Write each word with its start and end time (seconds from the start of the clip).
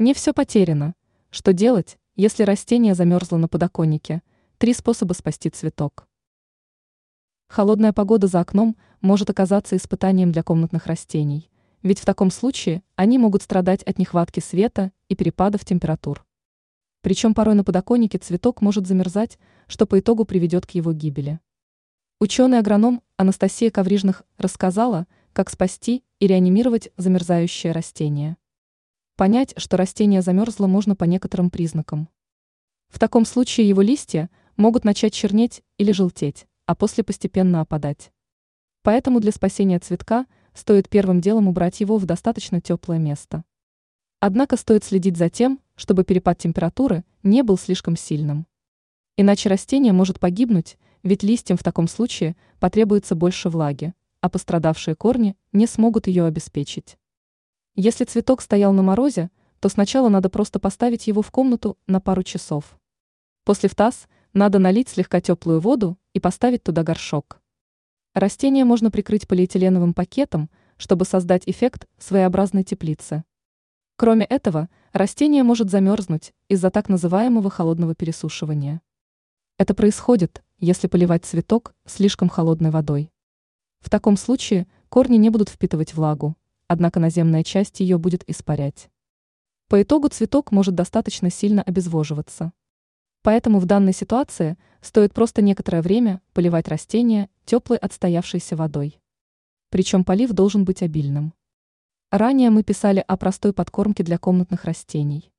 Не 0.00 0.14
все 0.14 0.32
потеряно. 0.32 0.94
Что 1.30 1.52
делать, 1.52 1.98
если 2.16 2.44
растение 2.44 2.94
замерзло 2.94 3.36
на 3.36 3.48
подоконнике? 3.48 4.22
Три 4.56 4.72
способа 4.72 5.12
спасти 5.12 5.50
цветок. 5.50 6.08
Холодная 7.48 7.92
погода 7.92 8.26
за 8.26 8.40
окном 8.40 8.78
может 9.02 9.28
оказаться 9.28 9.76
испытанием 9.76 10.32
для 10.32 10.42
комнатных 10.42 10.86
растений, 10.86 11.50
ведь 11.82 11.98
в 11.98 12.06
таком 12.06 12.30
случае 12.30 12.82
они 12.96 13.18
могут 13.18 13.42
страдать 13.42 13.82
от 13.82 13.98
нехватки 13.98 14.40
света 14.40 14.90
и 15.10 15.14
перепадов 15.14 15.66
температур. 15.66 16.24
Причем 17.02 17.34
порой 17.34 17.54
на 17.54 17.62
подоконнике 17.62 18.16
цветок 18.16 18.62
может 18.62 18.86
замерзать, 18.86 19.38
что 19.66 19.84
по 19.84 20.00
итогу 20.00 20.24
приведет 20.24 20.64
к 20.64 20.70
его 20.70 20.94
гибели. 20.94 21.40
Ученый-агроном 22.20 23.02
Анастасия 23.18 23.70
Коврижных 23.70 24.22
рассказала, 24.38 25.06
как 25.34 25.50
спасти 25.50 26.04
и 26.20 26.26
реанимировать 26.26 26.90
замерзающее 26.96 27.74
растение. 27.74 28.38
Понять, 29.20 29.52
что 29.58 29.76
растение 29.76 30.22
замерзло, 30.22 30.66
можно 30.66 30.96
по 30.96 31.04
некоторым 31.04 31.50
признакам. 31.50 32.08
В 32.88 32.98
таком 32.98 33.26
случае 33.26 33.68
его 33.68 33.82
листья 33.82 34.30
могут 34.56 34.86
начать 34.86 35.12
чернеть 35.12 35.62
или 35.76 35.92
желтеть, 35.92 36.46
а 36.64 36.74
после 36.74 37.04
постепенно 37.04 37.60
опадать. 37.60 38.12
Поэтому 38.80 39.20
для 39.20 39.30
спасения 39.30 39.78
цветка 39.78 40.24
стоит 40.54 40.88
первым 40.88 41.20
делом 41.20 41.48
убрать 41.48 41.80
его 41.80 41.98
в 41.98 42.06
достаточно 42.06 42.62
теплое 42.62 42.98
место. 42.98 43.44
Однако 44.20 44.56
стоит 44.56 44.84
следить 44.84 45.18
за 45.18 45.28
тем, 45.28 45.60
чтобы 45.76 46.04
перепад 46.04 46.38
температуры 46.38 47.04
не 47.22 47.42
был 47.42 47.58
слишком 47.58 47.98
сильным. 47.98 48.46
Иначе 49.18 49.50
растение 49.50 49.92
может 49.92 50.18
погибнуть, 50.18 50.78
ведь 51.02 51.22
листьям 51.24 51.58
в 51.58 51.62
таком 51.62 51.88
случае 51.88 52.36
потребуется 52.58 53.14
больше 53.14 53.50
влаги, 53.50 53.92
а 54.22 54.30
пострадавшие 54.30 54.94
корни 54.94 55.36
не 55.52 55.66
смогут 55.66 56.06
ее 56.06 56.24
обеспечить. 56.24 56.96
Если 57.82 58.04
цветок 58.04 58.42
стоял 58.42 58.74
на 58.74 58.82
морозе, 58.82 59.30
то 59.58 59.70
сначала 59.70 60.10
надо 60.10 60.28
просто 60.28 60.60
поставить 60.60 61.06
его 61.06 61.22
в 61.22 61.30
комнату 61.30 61.78
на 61.86 61.98
пару 61.98 62.22
часов. 62.22 62.78
После 63.44 63.70
в 63.70 63.74
таз 63.74 64.06
надо 64.34 64.58
налить 64.58 64.90
слегка 64.90 65.22
теплую 65.22 65.60
воду 65.60 65.96
и 66.12 66.20
поставить 66.20 66.62
туда 66.62 66.82
горшок. 66.82 67.40
Растение 68.12 68.66
можно 68.66 68.90
прикрыть 68.90 69.26
полиэтиленовым 69.26 69.94
пакетом, 69.94 70.50
чтобы 70.76 71.06
создать 71.06 71.44
эффект 71.46 71.88
своеобразной 71.96 72.64
теплицы. 72.64 73.24
Кроме 73.96 74.26
этого, 74.26 74.68
растение 74.92 75.42
может 75.42 75.70
замерзнуть 75.70 76.34
из-за 76.48 76.70
так 76.70 76.90
называемого 76.90 77.48
холодного 77.48 77.94
пересушивания. 77.94 78.82
Это 79.56 79.72
происходит, 79.72 80.44
если 80.58 80.86
поливать 80.86 81.24
цветок 81.24 81.74
слишком 81.86 82.28
холодной 82.28 82.72
водой. 82.72 83.10
В 83.80 83.88
таком 83.88 84.18
случае 84.18 84.66
корни 84.90 85.16
не 85.16 85.30
будут 85.30 85.48
впитывать 85.48 85.94
влагу, 85.94 86.36
однако 86.70 87.00
наземная 87.00 87.42
часть 87.42 87.80
ее 87.80 87.98
будет 87.98 88.22
испарять. 88.30 88.90
По 89.68 89.82
итогу 89.82 90.08
цветок 90.08 90.52
может 90.52 90.76
достаточно 90.76 91.28
сильно 91.28 91.62
обезвоживаться. 91.62 92.52
Поэтому 93.22 93.58
в 93.58 93.66
данной 93.66 93.92
ситуации 93.92 94.56
стоит 94.80 95.12
просто 95.12 95.42
некоторое 95.42 95.82
время 95.82 96.20
поливать 96.32 96.68
растения 96.68 97.28
теплой 97.44 97.76
отстоявшейся 97.76 98.54
водой. 98.54 99.00
Причем 99.70 100.04
полив 100.04 100.30
должен 100.30 100.64
быть 100.64 100.80
обильным. 100.84 101.34
Ранее 102.12 102.50
мы 102.50 102.62
писали 102.62 103.04
о 103.04 103.16
простой 103.16 103.52
подкормке 103.52 104.04
для 104.04 104.18
комнатных 104.18 104.64
растений. 104.64 105.32